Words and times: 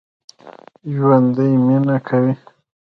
ژوندي 0.93 1.47
مېنه 1.65 1.97
کوي 2.07 2.33